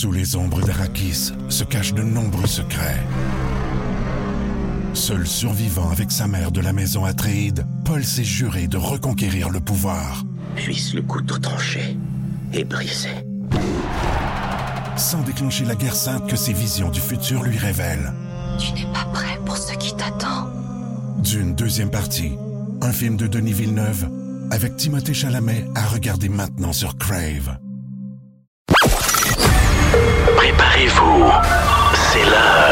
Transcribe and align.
Sous 0.00 0.12
les 0.12 0.34
ombres 0.34 0.62
d'Arakis 0.62 1.30
se 1.50 1.62
cachent 1.62 1.92
de 1.92 2.02
nombreux 2.02 2.46
secrets. 2.46 3.04
Seul 4.94 5.26
survivant 5.26 5.90
avec 5.90 6.10
sa 6.10 6.26
mère 6.26 6.52
de 6.52 6.62
la 6.62 6.72
maison 6.72 7.04
Atréide, 7.04 7.66
Paul 7.84 8.02
s'est 8.02 8.24
juré 8.24 8.66
de 8.66 8.78
reconquérir 8.78 9.50
le 9.50 9.60
pouvoir. 9.60 10.24
Puisse 10.56 10.94
le 10.94 11.02
couteau 11.02 11.36
tranché 11.36 11.98
et 12.54 12.64
brisé. 12.64 13.10
Sans 14.96 15.20
déclencher 15.20 15.66
la 15.66 15.74
guerre 15.74 15.96
sainte 15.96 16.26
que 16.30 16.36
ses 16.36 16.54
visions 16.54 16.88
du 16.88 16.98
futur 16.98 17.42
lui 17.42 17.58
révèlent. 17.58 18.14
Tu 18.58 18.72
n'es 18.72 18.90
pas 18.94 19.04
prêt 19.12 19.38
pour 19.44 19.58
ce 19.58 19.74
qui 19.74 19.94
t'attend. 19.94 20.48
D'une 21.22 21.54
deuxième 21.54 21.90
partie, 21.90 22.32
un 22.80 22.92
film 22.92 23.18
de 23.18 23.26
Denis 23.26 23.52
Villeneuve 23.52 24.08
avec 24.50 24.78
Timothée 24.78 25.12
Chalamet 25.12 25.66
à 25.74 25.86
regarder 25.88 26.30
maintenant 26.30 26.72
sur 26.72 26.96
Crave. 26.96 27.58
Préparez-vous, 30.80 31.30
c'est 31.94 32.24
l'heure. 32.24 32.70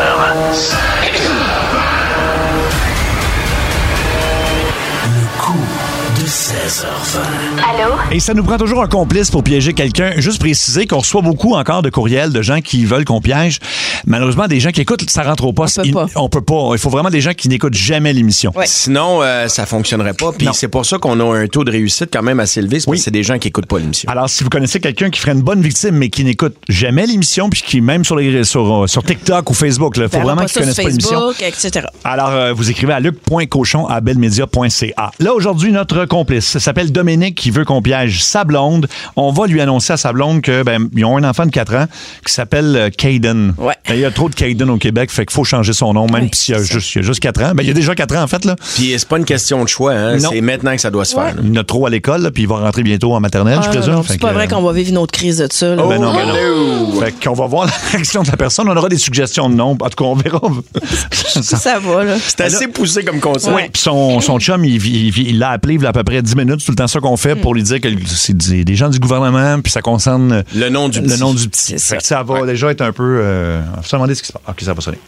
16h20. 6.26 7.20
Allô? 7.62 7.94
Et 8.10 8.18
ça 8.18 8.34
nous 8.34 8.42
prend 8.42 8.56
toujours 8.58 8.82
un 8.82 8.88
complice 8.88 9.30
pour 9.30 9.44
piéger 9.44 9.72
quelqu'un. 9.72 10.12
Juste 10.16 10.40
préciser 10.40 10.86
qu'on 10.86 10.98
reçoit 10.98 11.22
beaucoup 11.22 11.54
encore 11.54 11.82
de 11.82 11.90
courriels 11.90 12.32
de 12.32 12.42
gens 12.42 12.60
qui 12.60 12.84
veulent 12.84 13.04
qu'on 13.04 13.20
piège. 13.20 13.60
Malheureusement, 14.04 14.48
des 14.48 14.58
gens 14.58 14.70
qui 14.70 14.80
écoutent, 14.80 15.08
ça 15.08 15.22
rentre 15.22 15.44
au 15.44 15.52
poste. 15.52 15.78
On 15.78 15.82
peut 15.82 15.88
Il- 15.88 15.94
pas. 15.94 16.06
on 16.16 16.28
peut 16.28 16.40
pas. 16.40 16.70
Il 16.72 16.78
faut 16.78 16.90
vraiment 16.90 17.10
des 17.10 17.20
gens 17.20 17.34
qui 17.34 17.48
n'écoutent 17.48 17.74
jamais 17.74 18.12
l'émission. 18.12 18.52
Ouais. 18.56 18.64
Sinon, 18.66 19.22
euh, 19.22 19.46
ça 19.48 19.64
fonctionnerait 19.64 20.14
pas. 20.14 20.32
Puis 20.32 20.48
c'est 20.54 20.68
pour 20.68 20.84
ça 20.84 20.98
qu'on 20.98 21.20
a 21.20 21.38
un 21.38 21.46
taux 21.46 21.62
de 21.64 21.70
réussite 21.70 22.08
quand 22.12 22.22
même 22.22 22.40
assez 22.40 22.58
élevé. 22.60 22.80
C'est 22.80 22.86
parce 22.86 22.98
que 22.98 23.04
c'est 23.04 23.10
des 23.12 23.22
gens 23.22 23.38
qui 23.38 23.48
écoutent 23.48 23.66
pas 23.66 23.78
l'émission. 23.78 24.10
Alors, 24.10 24.28
si 24.28 24.42
vous 24.42 24.50
connaissez 24.50 24.80
quelqu'un 24.80 25.10
qui 25.10 25.20
ferait 25.20 25.32
une 25.32 25.42
bonne 25.42 25.60
victime, 25.62 25.94
mais 25.96 26.08
qui 26.10 26.24
n'écoute 26.24 26.56
jamais 26.68 27.06
l'émission, 27.06 27.48
puis 27.48 27.62
qui, 27.64 27.80
même 27.80 28.04
sur, 28.04 28.16
les, 28.16 28.42
sur, 28.44 28.82
euh, 28.82 28.86
sur 28.88 29.04
TikTok 29.04 29.48
ou 29.50 29.54
Facebook, 29.54 29.94
il 29.96 30.08
faut 30.08 30.20
vraiment 30.20 30.44
qu'ils 30.46 30.60
connaissent 30.60 30.74
sur 30.74 30.82
pas 30.84 30.88
l'émission. 30.90 31.20
Facebook, 31.32 31.42
etc. 31.42 31.86
Alors, 32.02 32.30
euh, 32.30 32.52
vous 32.52 32.70
écrivez 32.70 32.92
à 32.92 33.00
luc.cochon 33.00 33.86
à 33.86 34.00
belmedia.ca. 34.00 35.10
Là, 35.20 35.32
aujourd'hui, 35.34 35.70
notre 35.72 36.07
complice 36.08 36.58
s'appelle 36.58 36.90
Dominique 36.92 37.34
qui 37.36 37.50
veut 37.50 37.64
qu'on 37.64 37.80
piège 37.82 38.22
sa 38.22 38.44
blonde. 38.44 38.88
On 39.16 39.30
va 39.32 39.46
lui 39.46 39.60
annoncer 39.60 39.92
à 39.92 39.96
sa 39.96 40.12
blonde 40.12 40.42
que 40.42 40.62
ben, 40.62 40.88
ils 40.96 41.04
ont 41.04 41.16
un 41.16 41.24
enfant 41.24 41.46
de 41.46 41.50
4 41.50 41.74
ans 41.76 41.86
qui 42.26 42.32
s'appelle 42.32 42.74
euh, 42.76 42.90
Caden. 42.90 43.54
Ouais. 43.58 43.74
Ben, 43.88 43.94
Il 43.94 44.00
y 44.00 44.04
a 44.04 44.10
trop 44.10 44.28
de 44.28 44.34
Caden 44.34 44.68
au 44.70 44.78
Québec, 44.78 45.10
fait 45.10 45.24
qu'il 45.26 45.34
faut 45.34 45.44
changer 45.44 45.72
son 45.72 45.92
nom, 45.92 46.06
même 46.06 46.24
Oui, 46.24 46.30
s'il 46.32 46.54
y 46.54 46.58
a 46.58 46.60
ça. 46.60 46.64
juste, 46.74 46.94
il 46.94 46.98
y 46.98 47.00
a 47.00 47.02
juste 47.06 47.20
4 47.20 47.42
ans. 47.42 47.52
Ben, 47.54 47.62
il 47.62 47.68
y 47.68 47.70
a 47.70 47.74
déjà 47.74 47.94
4 47.94 48.16
ans, 48.16 48.22
en 48.22 48.26
fait. 48.26 48.44
Là. 48.44 48.56
Puis 48.74 48.94
c'est 48.98 49.08
pas 49.08 49.18
une 49.18 49.24
question 49.24 49.62
de 49.62 49.68
choix. 49.68 49.92
Hein? 49.92 50.16
Non. 50.18 50.30
C'est 50.32 50.40
maintenant 50.40 50.74
que 50.74 50.80
ça 50.80 50.90
doit 50.90 51.04
se 51.04 51.14
faire. 51.14 51.34
là. 51.34 51.40
Il 51.42 51.48
y 51.54 51.58
en 51.58 51.60
a 51.60 51.64
trop 51.64 51.86
à 51.86 51.90
l'école, 51.90 52.30
puis 52.32 52.44
il 52.44 52.48
va 52.48 52.56
rentrer 52.56 52.82
bientôt 52.82 53.14
en 53.14 53.20
maternelle, 53.20 53.58
je 53.62 53.66
Ah, 53.68 53.70
présume. 53.70 54.02
c'est 54.06 54.20
pas 54.20 54.28
que, 54.28 54.34
vrai 54.34 54.44
euh, 54.44 54.48
qu'on 54.48 54.62
va 54.62 54.72
vivre 54.72 54.90
une 54.90 54.98
autre 54.98 55.12
crise 55.12 55.38
de 55.38 55.48
ça. 55.50 55.74
là. 55.74 55.82
Ben 55.86 56.00
non, 56.00 56.12
ben 56.14 56.26
non. 56.26 57.00
Fait 57.00 57.12
qu'on 57.22 57.34
va 57.34 57.46
voir 57.46 57.66
la 57.66 57.72
réaction 57.92 58.22
de 58.22 58.30
la 58.30 58.36
personne. 58.36 58.68
On 58.68 58.76
aura 58.76 58.88
des 58.88 58.98
suggestions 58.98 59.48
de 59.50 59.54
nom. 59.54 59.70
En 59.72 59.76
tout 59.88 60.02
cas, 60.02 60.04
on 60.04 60.14
verra. 60.14 60.40
Ça 61.42 61.78
va, 61.78 62.04
là. 62.04 62.16
C'est 62.26 62.40
assez 62.40 62.68
poussé 62.68 63.04
comme 63.04 63.20
concept. 63.20 63.54
Oui, 63.54 63.62
puis 63.72 63.80
son, 63.82 64.20
son 64.20 64.38
chum, 64.38 64.64
il 64.64 64.76
il- 64.76 65.08
il- 65.16 65.28
il 65.28 65.38
l'a 65.38 65.50
appelé 65.50 65.74
il 65.74 65.80
peu 66.04 66.12
près 66.12 66.22
10 66.22 66.36
minutes. 66.36 66.60
C'est 66.60 66.66
tout 66.66 66.72
le 66.72 66.76
temps 66.76 66.86
ça 66.88 67.00
qu'on 67.00 67.16
fait 67.16 67.36
pour 67.36 67.54
lui 67.54 67.62
dire 67.62 67.80
que 67.80 67.88
c'est 68.06 68.36
des 68.36 68.64
des 68.64 68.74
gens 68.74 68.88
du 68.88 68.98
gouvernement, 68.98 69.60
puis 69.60 69.72
ça 69.72 69.82
concerne 69.82 70.44
Le 70.54 70.68
nom 70.68 70.88
du 70.88 71.00
le 71.00 71.06
petit. 71.06 71.20
nom 71.20 71.34
du 71.34 71.48
petit. 71.48 71.78
Ça 71.78 72.22
va 72.22 72.46
déjà 72.46 72.70
être 72.70 72.80
un 72.82 72.92
peu. 72.92 73.20
Euh, 73.22 73.62
faut 73.76 73.82
se 73.82 73.96
demander 73.96 74.14
ce 74.14 74.22
qui 74.22 74.28
se 74.28 74.32
passe. 74.32 74.42
OK, 74.48 74.60
ça 74.60 74.74
va 74.74 74.80
sonner. 74.80 74.98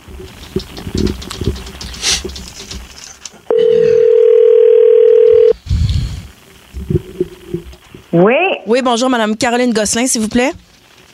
Oui, 8.13 8.35
Oui, 8.67 8.81
bonjour, 8.83 9.09
Madame 9.09 9.37
Caroline 9.37 9.73
Gosselin, 9.73 10.07
s'il 10.07 10.21
vous 10.21 10.29
plaît. 10.29 10.53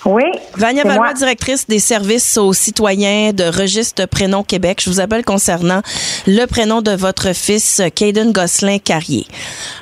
Oui. 0.05 0.23
Vania 0.57 0.85
Valois, 0.85 1.15
directrice 1.15 1.67
des 1.67 1.79
services 1.81 2.37
aux 2.39 2.53
citoyens 2.53 3.33
de 3.33 3.45
Registre 3.45 4.07
Prénom 4.07 4.43
Québec. 4.45 4.81
Je 4.85 4.91
vous 4.91 5.01
appelle 5.01 5.25
concernant 5.25 5.81
le 6.27 6.45
prénom 6.47 6.83
de 6.83 6.93
votre 6.93 7.33
fils, 7.35 7.81
Caden 7.95 8.31
Gosselin 8.33 8.79
Carrier. 8.79 9.27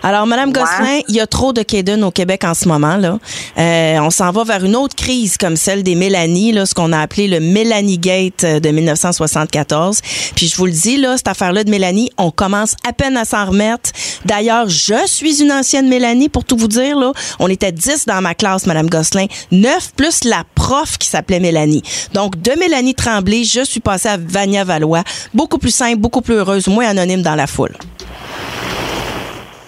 Alors, 0.03 0.27
Madame 0.27 0.49
Ouais. 0.51 0.61
Gosselin, 0.61 1.01
il 1.09 1.17
y 1.17 1.21
a 1.21 1.27
trop 1.27 1.53
de 1.53 1.63
Caden 1.63 2.03
au 2.05 2.11
Québec 2.11 2.45
en 2.45 2.55
ce 2.55 2.69
moment. 2.69 2.97
là. 2.97 3.19
Euh, 3.59 3.99
on 4.01 4.11
s'en 4.11 4.31
va 4.31 4.45
vers 4.45 4.65
une 4.65 4.77
autre 4.77 4.95
crise 4.95 5.37
comme 5.37 5.57
celle 5.57 5.83
des 5.83 5.95
Mélanie, 5.95 6.53
là, 6.53 6.65
ce 6.67 6.75
qu'on 6.75 6.93
a 6.93 7.01
appelé 7.01 7.29
le 7.29 7.41
Mélanie 7.41 7.99
Gate 7.99 8.45
euh, 8.45 8.61
de 8.61 8.69
1974. 8.71 10.01
Puis 10.37 10.49
je 10.49 10.57
vous 10.57 10.67
le 10.67 10.73
dis, 10.73 10.97
là, 10.97 11.17
cette 11.17 11.29
affaire-là 11.29 11.65
de 11.65 11.71
Mélanie, 11.71 12.11
on 12.19 12.31
commence 12.31 12.77
à 12.89 12.93
peine 12.93 13.17
à 13.17 13.25
s'en 13.25 13.47
remettre. 13.47 13.91
D'ailleurs, 14.25 14.69
je 14.69 14.95
suis 15.07 15.43
une 15.43 15.53
ancienne 15.53 15.89
Mélanie, 15.89 16.29
pour 16.29 16.45
tout 16.45 16.57
vous 16.57 16.69
dire. 16.69 16.99
Là. 16.99 17.13
On 17.39 17.49
était 17.49 17.73
10 17.73 18.05
dans 18.07 18.21
ma 18.21 18.35
classe, 18.35 18.67
Madame 18.67 18.89
Gosselin. 18.89 19.27
9 19.51 19.93
plus 19.97 20.04
la 20.25 20.43
prof 20.55 20.99
qui 20.99 21.09
s'appelait 21.09 21.41
Mélanie. 21.41 21.83
Donc, 22.13 22.41
de 22.41 22.59
Mélanie 22.59 22.95
Tremblay, 22.95 23.45
je 23.45 23.65
suis 23.65 23.81
passée 23.81 24.09
à 24.09 24.17
Vania 24.19 24.65
Valois. 24.65 25.03
Beaucoup 25.33 25.59
plus 25.59 25.75
simple, 25.75 25.99
beaucoup 25.99 26.21
plus 26.21 26.35
heureuse, 26.35 26.69
moins 26.69 26.87
anonyme 26.87 27.23
dans 27.23 27.35
la 27.35 27.47
foule. 27.47 27.73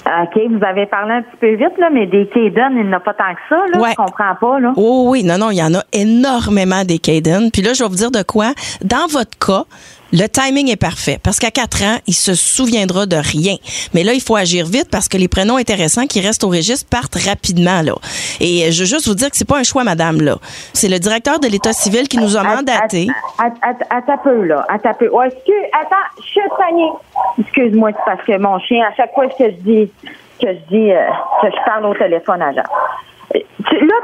OK, 0.06 0.40
vous 0.50 0.64
avez 0.64 0.86
parlé 0.86 1.14
un 1.14 1.22
petit 1.22 1.36
peu 1.40 1.50
vite, 1.56 1.76
là, 1.78 1.90
mais 1.92 2.06
des 2.06 2.28
Caden, 2.28 2.70
il 2.76 2.84
n'y 2.84 2.88
en 2.88 2.92
a 2.96 3.00
pas 3.00 3.12
tant 3.12 3.34
que 3.34 3.40
ça, 3.48 3.56
là. 3.72 3.80
Ouais. 3.80 3.90
Je 3.90 3.96
comprends 3.96 4.34
pas, 4.40 4.60
là. 4.60 4.72
Oh 4.76 5.06
oui, 5.08 5.24
non, 5.24 5.36
non, 5.36 5.50
il 5.50 5.56
y 5.56 5.62
en 5.62 5.74
a 5.74 5.82
énormément 5.92 6.84
des 6.84 6.98
Caden. 6.98 7.50
Puis 7.50 7.60
là, 7.60 7.72
je 7.72 7.82
vais 7.82 7.88
vous 7.88 7.96
dire 7.96 8.12
de 8.12 8.22
quoi. 8.22 8.52
Dans 8.82 9.08
votre 9.08 9.36
cas, 9.36 9.64
le 10.12 10.26
timing 10.28 10.70
est 10.70 10.80
parfait 10.80 11.18
parce 11.22 11.38
qu'à 11.38 11.50
4 11.50 11.82
ans, 11.82 11.96
il 12.06 12.14
se 12.14 12.34
souviendra 12.34 13.06
de 13.06 13.16
rien. 13.16 13.56
Mais 13.94 14.04
là, 14.04 14.12
il 14.12 14.20
faut 14.20 14.36
agir 14.36 14.66
vite 14.66 14.88
parce 14.90 15.08
que 15.08 15.16
les 15.16 15.28
prénoms 15.28 15.56
intéressants 15.56 16.06
qui 16.06 16.20
restent 16.20 16.44
au 16.44 16.48
registre 16.48 16.88
partent 16.88 17.16
rapidement 17.16 17.82
là. 17.82 17.94
Et 18.40 18.70
je 18.70 18.80
veux 18.80 18.86
juste 18.86 19.08
vous 19.08 19.14
dire 19.14 19.30
que 19.30 19.36
c'est 19.36 19.48
pas 19.48 19.58
un 19.58 19.64
choix, 19.64 19.84
madame 19.84 20.20
là. 20.20 20.36
C'est 20.72 20.88
le 20.88 20.98
directeur 20.98 21.40
de 21.40 21.48
l'État 21.48 21.72
civil 21.72 22.08
qui 22.08 22.18
nous 22.18 22.36
a 22.36 22.42
mandaté. 22.42 23.08
Un 23.38 24.16
peu, 24.22 24.42
là. 24.44 24.66
Un 24.68 24.94
peu. 24.94 25.08
Ouais, 25.08 25.26
excuse, 25.26 25.54
attends, 25.72 25.96
je 26.18 26.26
suis 26.26 26.40
Fanny. 26.56 26.88
Excuse-moi, 27.38 27.90
c'est 27.92 28.04
parce 28.04 28.22
que 28.24 28.38
mon 28.38 28.58
chien, 28.60 28.84
à 28.86 28.94
chaque 28.94 29.12
fois 29.14 29.26
que 29.26 29.34
je 29.38 29.56
dis, 29.62 29.90
que 30.40 30.48
je 30.48 30.74
dis, 30.74 30.92
euh, 30.92 31.06
que 31.42 31.48
je 31.48 31.64
parle 31.64 31.86
au 31.86 31.94
téléphone 31.94 32.42
à 32.42 32.52
Jean. 32.52 32.62
Là, 33.34 33.40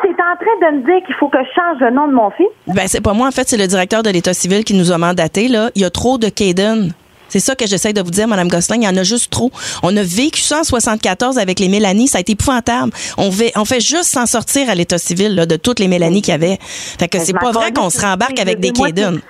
tu 0.03 0.09
es 0.09 0.13
en 0.13 0.37
train 0.37 0.71
de 0.71 0.77
me 0.77 0.85
dire 0.85 1.07
qu'il 1.07 1.15
faut 1.17 1.29
que 1.29 1.39
je 1.39 1.55
change 1.55 1.81
le 1.81 1.91
nom 1.91 2.09
de 2.09 2.13
mon 2.13 2.31
fils? 2.31 2.49
Ben 2.67 2.87
c'est 2.87 3.01
pas 3.01 3.13
moi 3.13 3.29
en 3.29 3.31
fait, 3.31 3.49
c'est 3.49 3.57
le 3.57 3.67
directeur 3.67 4.03
de 4.03 4.11
l'État 4.11 4.35
civil 4.35 4.65
qui 4.65 4.75
nous 4.75 4.93
a 4.93 4.99
mandaté 4.99 5.49
là. 5.49 5.71
Il 5.75 5.83
y 5.83 5.85
a 5.85 5.91
trop 5.91 6.19
de 6.19 6.29
Caden. 6.29 6.93
C'est 7.33 7.41
ça 7.41 7.55
que 7.55 7.67
j'essaie 7.67 7.95
de 7.95 8.03
vous 8.03 8.11
dire, 8.11 8.29
Madame 8.29 8.49
Gosselin. 8.49 8.77
Il 8.77 8.85
y 8.85 8.89
en 8.89 8.97
a 8.99 9.05
juste 9.05 9.33
trop. 9.33 9.51
On 9.83 9.97
a 9.97 10.03
vécu 10.03 10.43
ça 10.43 10.59
en 10.59 10.65
74 10.65 11.39
avec 11.39 11.61
les 11.61 11.69
Mélanie. 11.69 12.07
Ça 12.07 12.19
a 12.19 12.21
été 12.21 12.33
épouvantable. 12.33 12.93
On 13.17 13.33
fait, 13.33 13.53
on 13.57 13.65
fait 13.65 13.81
juste 13.81 14.13
s'en 14.13 14.27
sortir 14.27 14.69
à 14.69 14.75
l'état 14.75 14.99
civil 14.99 15.35
là, 15.35 15.47
de 15.47 15.57
toutes 15.57 15.79
les 15.79 15.89
Mélanie 15.89 16.21
qu'il 16.21 16.33
y 16.33 16.35
avait. 16.35 16.59
Fait 16.61 17.09
que 17.09 17.19
c'est 17.19 17.33
pas 17.33 17.51
vrai 17.51 17.73
qu'on 17.73 17.89
se 17.89 18.05
rembarque 18.05 18.39
avec 18.39 18.61
des 18.61 18.73
Caden. 18.73 19.21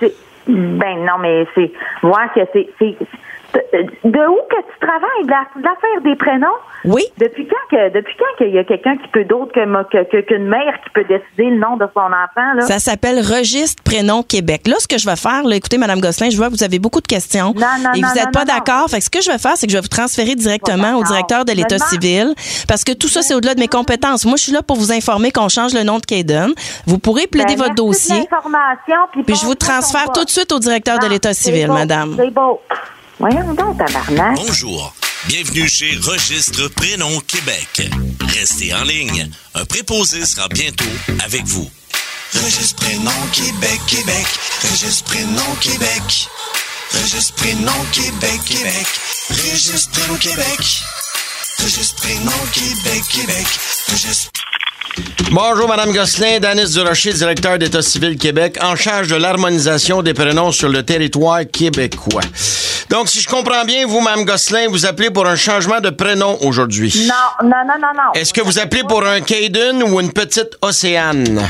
Ben 0.48 1.04
non, 1.04 1.18
mais 1.20 1.46
c'est. 1.54 1.70
Que 2.34 2.40
c'est. 2.52 2.96
De 3.52 4.18
où 4.28 4.38
que 4.50 4.56
tu 4.56 4.78
travailles? 4.86 5.24
De 5.24 5.30
la- 5.30 5.46
de 5.56 5.62
l'affaire 5.62 6.00
des 6.04 6.16
prénoms? 6.16 6.46
Oui. 6.84 7.02
Depuis 7.18 7.46
quand 7.46 7.76
que 7.76 7.92
depuis 7.92 8.14
quand 8.18 8.44
qu'il 8.44 8.54
y 8.54 8.58
a 8.58 8.64
quelqu'un 8.64 8.96
qui 8.96 9.08
peut 9.08 9.24
d'autre 9.24 9.52
que- 9.52 10.04
que- 10.10 10.20
qu'une 10.22 10.46
mère 10.48 10.74
qui 10.84 10.90
peut 10.94 11.04
décider 11.04 11.50
le 11.50 11.58
nom 11.58 11.76
de 11.76 11.86
son 11.94 12.00
enfant 12.00 12.54
là? 12.56 12.62
Ça 12.62 12.78
s'appelle 12.78 13.18
Registre 13.20 13.82
Prénom 13.82 14.22
Québec. 14.22 14.66
Là, 14.66 14.76
ce 14.78 14.88
que 14.88 14.98
je 14.98 15.06
vais 15.08 15.16
faire, 15.16 15.44
là, 15.44 15.54
écoutez, 15.56 15.78
Madame 15.78 16.00
Gosselin, 16.00 16.30
je 16.30 16.36
vois 16.36 16.46
que 16.48 16.52
vous 16.54 16.64
avez 16.64 16.78
beaucoup 16.78 17.00
de 17.00 17.06
questions 17.06 17.52
Non, 17.54 17.66
non, 17.82 17.92
et 17.94 18.00
non, 18.00 18.08
vous 18.08 18.14
n'êtes 18.14 18.32
pas 18.32 18.44
d'accord. 18.44 18.88
Fait 18.90 18.98
que 18.98 19.04
ce 19.04 19.10
que 19.10 19.20
je 19.20 19.30
vais 19.30 19.38
faire, 19.38 19.56
c'est 19.56 19.66
que 19.66 19.72
je 19.72 19.76
vais 19.78 19.82
vous 19.82 19.88
transférer 19.88 20.34
directement 20.34 20.94
au 20.98 21.04
directeur 21.04 21.44
de 21.44 21.52
l'État 21.52 21.78
civil 21.78 22.34
parce 22.68 22.84
que 22.84 22.92
tout 22.92 23.08
ça, 23.08 23.22
c'est 23.22 23.34
au-delà 23.34 23.54
de 23.54 23.60
mes 23.60 23.68
compétences. 23.68 24.24
Moi, 24.24 24.36
je 24.36 24.42
suis 24.44 24.52
là 24.52 24.62
pour 24.62 24.76
vous 24.76 24.92
informer 24.92 25.30
qu'on 25.30 25.48
change 25.48 25.74
le 25.74 25.82
nom 25.84 25.98
de 25.98 26.06
Caden. 26.06 26.52
Vous 26.86 26.98
pourrez 26.98 27.26
plaider 27.26 27.54
Ben, 27.56 27.62
votre 27.64 27.74
dossier. 27.74 28.26
puis 29.12 29.22
Puis 29.22 29.36
je 29.36 29.44
vous 29.46 29.54
transfère 29.54 30.10
tout 30.12 30.24
de 30.24 30.30
suite 30.30 30.50
au 30.52 30.58
directeur 30.58 30.98
de 30.98 31.06
Ah, 31.06 31.08
l'État 31.08 31.32
civil, 31.34 31.66
beau, 31.68 31.74
madame. 31.74 32.14
C'est 32.18 32.30
beau. 32.30 32.60
Voyons 33.22 33.54
donc, 33.54 33.78
tabarnak. 33.78 34.34
Bonjour. 34.34 34.92
Bienvenue 35.28 35.68
chez 35.68 35.96
Registre 36.02 36.66
Prénom 36.74 37.20
Québec. 37.20 37.88
Restez 38.34 38.74
en 38.74 38.82
ligne. 38.82 39.30
Un 39.54 39.64
préposé 39.64 40.26
sera 40.26 40.48
bientôt 40.48 40.90
avec 41.24 41.44
vous. 41.44 41.70
Registre 42.34 42.82
Prénom 42.82 43.12
Québec, 43.32 43.78
Québec. 43.86 44.26
Registre 44.62 45.04
Prénom 45.04 45.54
Québec. 45.60 46.28
Registre 46.90 47.34
Prénom 47.36 47.84
Québec, 47.92 48.40
Québec. 48.44 48.86
Registre 49.30 49.90
Prénom 49.92 50.16
Québec. 50.16 50.82
Registre 51.62 52.02
Prénom 52.02 52.42
Québec, 52.52 53.02
Québec. 53.08 53.46
Registre 53.88 54.32
Bonjour, 55.30 55.68
Madame 55.68 55.92
Gosselin, 55.92 56.40
Danis 56.40 56.72
Durocher, 56.72 57.12
directeur 57.12 57.56
d'État 57.56 57.80
civil 57.82 58.18
Québec, 58.18 58.58
en 58.60 58.74
charge 58.76 59.06
de 59.06 59.14
l'harmonisation 59.14 60.02
des 60.02 60.12
prénoms 60.12 60.50
sur 60.50 60.68
le 60.68 60.82
territoire 60.82 61.42
québécois. 61.50 62.20
Donc, 62.92 63.08
si 63.08 63.22
je 63.22 63.26
comprends 63.26 63.64
bien, 63.64 63.86
vous, 63.86 64.00
Madame 64.02 64.26
Gosselin, 64.26 64.68
vous 64.68 64.84
appelez 64.84 65.08
pour 65.08 65.26
un 65.26 65.34
changement 65.34 65.80
de 65.80 65.88
prénom 65.88 66.36
aujourd'hui. 66.42 67.08
Non, 67.08 67.48
non, 67.48 67.56
non, 67.66 67.74
non, 67.80 67.88
non. 67.96 68.12
Est-ce 68.12 68.34
que 68.34 68.42
vous 68.42 68.58
appelez 68.58 68.82
pour 68.82 69.02
un 69.02 69.22
Caden 69.22 69.82
ou 69.82 69.98
une 69.98 70.12
petite 70.12 70.58
Océane? 70.60 71.40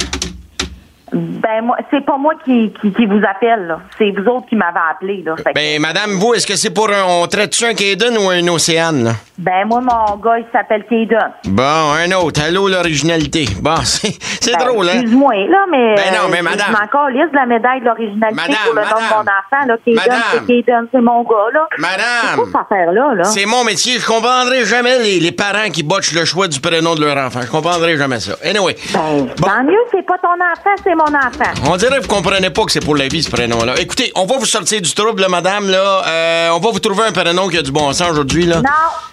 Ben, 1.13 1.63
moi, 1.63 1.77
c'est 1.91 2.05
pas 2.05 2.17
moi 2.17 2.35
qui, 2.45 2.73
qui, 2.81 2.93
qui 2.93 3.07
vous 3.07 3.21
appelle, 3.29 3.67
là. 3.67 3.81
C'est 3.99 4.11
vous 4.13 4.25
autres 4.31 4.47
qui 4.49 4.57
m'avez 4.57 4.81
appelé, 4.91 5.23
là. 5.25 5.35
Fait 5.37 5.53
que- 5.53 5.55
Ben, 5.55 5.81
madame, 5.81 6.13
vous, 6.13 6.35
est-ce 6.35 6.47
que 6.47 6.57
c'est 6.57 6.73
pour 6.73 6.89
un. 6.91 7.05
On 7.07 7.27
traite-tu 7.27 7.65
un 7.65 7.75
Caden 7.75 8.17
ou 8.19 8.31
un 8.31 8.47
Océane, 8.49 9.05
là? 9.05 9.11
ben, 9.39 9.67
moi, 9.67 9.81
mon 9.81 10.17
gars, 10.17 10.39
il 10.39 10.47
s'appelle 10.53 10.85
Kaden. 10.89 11.33
Bon, 11.47 11.63
un 11.93 12.11
autre. 12.13 12.41
Allô, 12.47 12.69
l'originalité. 12.69 13.45
Bon, 13.61 13.77
c'est 13.85 14.13
c'est 14.41 14.57
Ben, 14.57 14.67
drôle, 14.67 14.89
hein? 14.89 14.93
Excuse-moi, 14.95 15.35
là, 15.49 15.65
mais. 15.71 15.95
Ben 15.97 16.13
non, 16.15 16.29
mais 16.31 16.39
euh, 16.41 16.43
madame. 16.43 16.69
Je 16.71 16.91
calisse 16.91 17.31
de 17.31 17.37
la 17.37 17.47
médaille 17.47 17.81
de 17.81 17.87
l'originalité 17.87 18.35
Madame, 18.37 18.57
pour 18.65 18.75
le 18.75 18.81
nom 18.83 18.89
de 18.89 19.15
mon 19.15 19.21
enfant, 19.21 19.67
là. 19.67 19.77
Madame. 19.87 20.23
c'est 20.47 20.63
Kaden, 20.65 20.87
c'est 20.93 21.01
mon 21.01 21.23
gars, 21.25 21.51
là. 21.53 21.67
C'est 21.77 21.83
Madame! 21.83 22.37
quoi 22.37 22.45
cette 22.47 22.57
affaire-là, 22.57 23.15
là? 23.15 23.25
C'est 23.25 23.47
mon 23.47 23.65
métier. 23.65 23.99
Je 23.99 24.07
comprendrai 24.07 24.65
jamais 24.65 24.99
les, 24.99 25.21
les 25.21 25.33
parents 25.33 25.69
qui 25.73 25.83
botchent 25.83 26.13
le 26.15 26.25
choix 26.25 26.49
du 26.49 26.61
prénom 26.61 26.95
de 26.95 27.05
leur 27.05 27.17
enfant. 27.17 27.41
Je 27.43 27.51
comprendrai 27.51 27.97
jamais 27.97 28.21
ça. 28.21 28.33
Anyway. 28.45 28.77
Ben, 28.95 29.01
Bon. 29.03 29.27
tant 29.49 29.65
mieux, 29.65 29.79
c'est 29.91 30.05
pas 30.07 30.19
ton 30.19 30.29
enfant, 30.35 30.71
c'est 30.85 30.95
mon 30.95 31.02
enfant. 31.05 31.53
On 31.71 31.77
dirait 31.77 31.97
que 31.99 32.03
vous 32.03 32.09
comprenez 32.09 32.51
pas 32.51 32.65
que 32.65 32.73
c'est 32.73 32.85
pour 32.85 32.97
la 32.97 33.09
vie, 33.09 33.23
ce 33.23 33.31
prénom-là. 33.31 33.75
Écoutez, 33.81 34.13
on 34.15 34.25
va 34.27 34.37
vous 34.39 34.47
sortir 34.47 34.81
du 34.81 34.93
trouble, 34.95 35.27
madame, 35.29 35.69
là. 35.71 36.03
Euh, 36.07 36.51
on 36.51 36.59
va 36.61 36.71
vous 36.71 36.79
trouver 36.81 37.05
un 37.05 37.13
prénom 37.13 37.49
qui 37.49 37.59
a 37.59 37.63
du 37.63 37.73
bon 37.73 37.93
sens 37.93 38.11
aujourd'hui, 38.11 38.47
là. 38.47 38.57
Non, 38.57 38.63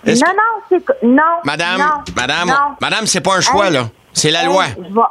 non, 0.06 0.14
non, 0.14 0.62
c'est. 0.70 1.04
Non. 1.04 1.22
Madame, 1.44 1.80
non, 1.80 2.14
madame, 2.16 2.48
non. 2.50 2.56
madame, 2.82 3.06
c'est 3.08 3.22
pas 3.22 3.36
un 3.36 3.42
choix, 3.42 3.68
Hey, 3.68 3.74
là. 3.74 3.90
C'est 4.14 4.32
la 4.32 4.42
hey, 4.42 4.48
loi. 4.48 4.66
je 4.78 4.82
vais- 4.94 5.02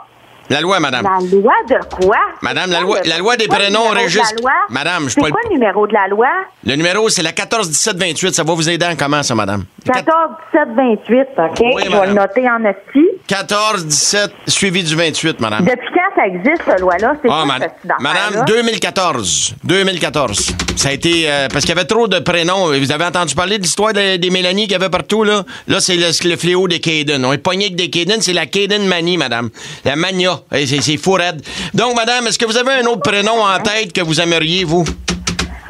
La 0.50 0.61
loi, 0.62 0.81
madame. 0.81 1.05
La 1.05 1.19
loi 1.37 1.53
de 1.69 1.77
quoi? 2.05 2.17
Madame, 2.41 2.71
la 2.71 2.81
loi- 2.81 3.00
la 3.05 3.19
loi 3.19 3.37
des 3.37 3.49
prénoms 3.49 3.93
de 3.93 3.99
registre- 3.99 4.35
la 4.37 4.41
loi? 4.43 4.53
Madame, 4.71 5.05
je 5.05 5.15
C'est 5.15 5.21
quoi 5.21 5.41
le 5.49 5.55
numéro 5.55 5.87
de 5.87 5.93
la 5.93 6.09
loi? 6.09 6.29
Le 6.65 6.75
numéro, 6.77 7.09
c'est 7.11 7.23
la 7.23 7.33
14 7.33 7.69
17 7.69 7.97
28. 7.99 8.35
Ça 8.35 8.45
va 8.45 8.55
vous 8.55 8.69
aider 8.71 8.87
en 8.87 8.97
comment, 8.97 9.23
ça, 9.23 9.35
madame? 9.35 9.65
14, 9.85 10.31
17, 10.53 10.69
28, 10.75 11.27
OK? 11.39 11.61
Oui, 11.75 11.83
je 11.85 11.91
vais 11.91 12.06
le 12.06 12.12
noter 12.15 12.49
en 12.49 12.65
esti. 12.65 13.06
14 13.27 13.85
17 13.87 14.31
suivi 14.47 14.83
du 14.83 14.95
28, 14.97 15.39
madame. 15.41 15.65
Depuis 15.67 15.89
quand 15.95 16.17
ça 16.17 16.27
existe, 16.27 16.62
cette 16.65 16.81
loi-là? 16.81 17.12
C'est 17.23 17.29
Ah, 17.31 17.43
quoi 17.45 17.55
affaire-là? 17.55 17.97
madame, 18.00 18.45
2014. 18.47 19.55
2014. 19.65 20.53
Ça 20.77 20.89
a 20.89 20.93
été. 20.93 21.25
euh, 21.31 21.49
parce 21.53 21.65
qu'il 21.65 21.75
y 21.75 21.79
avait 21.79 21.87
trop 21.87 22.09
de 22.09 22.19
prénoms. 22.21 22.69
Vous 22.73 22.93
avez 22.93 23.05
entendu 23.05 23.35
parler 23.35 23.59
de 23.59 23.62
l'histoire 23.62 23.93
des, 23.93 24.19
des 24.19 24.31
Mélanie 24.31 24.62
qu'il 24.62 24.73
y 24.73 24.77
avait 24.77 24.89
partout, 24.89 25.25
là? 25.25 25.43
Là, 25.67 25.81
c'est 25.81 25.97
le, 25.97 26.06
le 26.31 26.37
fléau 26.37 26.69
des 26.69 26.81
Caden. 26.81 27.25
On 27.25 27.33
est 27.33 27.39
pogné 27.39 27.67
avec 27.67 27.77
des 27.77 27.91
Caden, 27.91 28.21
c'est 28.21 28.33
la 28.33 28.47
Caden 28.47 28.87
Manie, 28.87 29.17
madame. 29.19 29.50
La 29.85 29.97
mania. 29.97 30.38
C'est 30.52 30.96
fou 30.96 31.12
raide. 31.12 31.43
Donc, 31.75 31.94
madame, 31.96 32.26
est-ce 32.26 32.38
que 32.38 32.46
vous 32.46 32.56
avez 32.56 32.73
un 32.82 32.87
autre 32.87 33.02
prénom 33.02 33.43
en 33.43 33.58
tête 33.61 33.93
que 33.93 34.00
vous 34.02 34.20
aimeriez, 34.20 34.64
vous? 34.64 34.85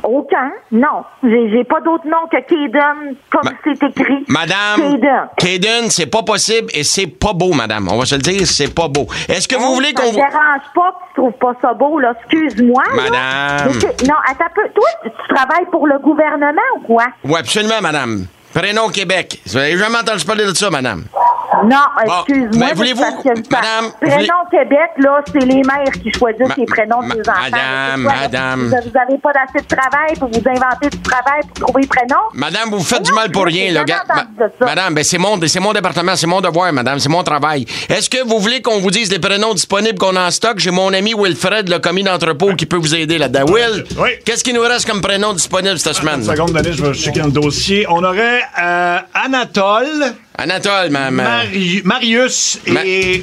Aucun. 0.05 0.53
Non. 0.73 1.03
J'ai 1.23 1.65
pas 1.65 1.81
d'autre 1.81 2.07
nom 2.07 2.27
que 2.31 2.37
Kaden, 2.41 3.15
comme 3.31 3.43
Ma- 3.45 3.51
c'est 3.65 3.83
écrit. 3.89 4.25
Madame, 4.29 4.99
Kaden. 5.37 5.91
C'est 5.91 6.07
pas 6.07 6.23
possible 6.23 6.69
et 6.73 6.83
c'est 6.85 7.09
pas 7.09 7.33
beau, 7.35 7.53
madame. 7.53 7.89
On 7.91 7.99
va 7.99 8.07
se 8.07 8.15
le 8.15 8.23
dire, 8.23 8.47
c'est 8.47 8.73
pas 8.73 8.89
beau. 8.89 9.07
Est-ce 9.29 9.47
que 9.49 9.57
vous 9.57 9.67
Hey, 9.69 9.75
voulez 9.75 9.89
ça 9.89 9.95
qu'on 9.95 10.11
vous. 10.13 10.17
dérange 10.17 10.63
pas 10.75 10.93
que 10.93 11.09
tu 11.09 11.21
trouves 11.21 11.39
pas 11.39 11.53
ça 11.61 11.75
beau, 11.75 11.99
là. 11.99 12.15
Excuse-moi. 12.23 12.83
Madame. 12.95 13.73
Non, 14.07 14.15
attends 14.31 14.45
un 14.47 14.55
peu. 14.55 14.69
Toi, 14.75 14.89
tu 15.03 15.35
travailles 15.35 15.67
pour 15.71 15.87
le 15.87 15.99
gouvernement 15.99 16.61
ou 16.77 16.81
quoi? 16.87 17.05
Oui, 17.25 17.35
absolument, 17.39 17.81
madame. 17.83 18.27
Prénom 18.55 18.89
Québec. 18.89 19.41
Vous 19.47 19.57
avez 19.59 19.77
jamais 19.77 19.99
entendu 19.99 20.25
parler 20.25 20.47
de 20.47 20.55
ça, 20.55 20.71
madame? 20.71 21.05
Non, 21.65 21.77
Bon, 22.07 22.13
excuse-moi. 22.19 22.49
mais 22.53 22.67
mais 22.67 22.75
voulez-vous- 22.75 23.03
c'est 23.03 23.11
parce 23.11 23.23
que- 23.23 23.55
madame, 23.55 23.93
Prénom 24.01 24.35
Québec, 24.51 24.91
là, 24.99 25.21
c'est 25.33 25.45
les 25.45 25.63
mères 25.63 25.93
qui 26.03 26.13
choisissent 26.13 26.49
Ma- 26.49 26.55
les 26.57 26.65
prénoms 26.67 27.03
ma- 27.03 27.15
des 27.15 27.21
enfants. 27.21 27.41
madame, 27.51 28.03
quoi, 28.05 28.13
madame. 28.23 28.61
Vous 28.63 28.69
vous 28.91 28.99
avez 28.99 29.19
pas 29.19 29.31
assez 29.31 29.65
de 29.65 29.69
travail 29.77 30.15
pour 30.19 30.29
vous 30.29 30.43
inventer 30.49 30.89
du 30.91 30.99
travail 31.01 31.41
pour 31.55 31.67
trouver 31.69 31.83
le 31.83 31.89
prénom? 31.89 32.21
Madame, 32.35 32.71
vous 32.71 32.81
faites 32.81 33.03
du 33.03 33.13
mal 33.13 33.31
pour 33.31 33.45
rien, 33.47 33.73
là. 33.73 33.85
ma- 33.87 34.47
de 34.47 34.65
madame, 34.65 34.95
ben 34.95 35.05
c'est 35.05 35.19
mon, 35.19 35.39
c'est 35.47 35.61
mon 35.61 35.73
département, 35.73 36.15
c'est 36.17 36.27
mon 36.27 36.41
devoir, 36.41 36.73
madame, 36.73 36.99
c'est 36.99 37.09
mon 37.09 37.23
travail. 37.23 37.65
Est-ce 37.89 38.09
que 38.11 38.23
vous 38.27 38.39
voulez 38.39 38.63
qu'on 38.63 38.79
vous 38.81 38.91
dise 38.91 39.11
les 39.11 39.19
prénoms 39.19 39.55
disponibles 39.55 39.99
qu'on 39.99 40.15
a 40.17 40.27
en 40.27 40.31
stock? 40.31 40.59
J'ai 40.59 40.71
mon 40.71 40.93
ami 40.93 41.15
Wilfred, 41.17 41.69
le 41.69 41.79
commis 41.79 42.03
d'entrepôt, 42.03 42.55
qui 42.55 42.67
peut 42.67 42.77
vous 42.77 42.95
aider 42.95 43.19
là-dedans. 43.19 43.45
Will, 43.53 43.85
Oui. 43.99 44.11
qu'est-ce 44.25 44.45
qui 44.45 44.53
nous 44.53 44.61
reste 44.63 44.89
comme 44.89 45.01
prénom 45.01 45.33
disponible 45.33 45.79
cette 45.79 45.95
semaine? 45.95 46.21
Une 46.21 46.25
seconde, 46.25 46.53
Denis, 46.53 46.73
je 46.77 46.85
vais 46.85 46.95
checker 46.95 47.21
le 47.23 47.31
dossier. 47.31 47.87
On 47.89 48.03
aurait 48.05 48.43
euh, 48.61 48.99
Anatole, 49.15 50.15
Anatole, 50.39 50.91
ma, 50.91 51.11
ma- 51.11 51.23
Mari- 51.25 51.83
Marius 51.85 52.61
Ma- 52.69 52.85
et 52.85 53.21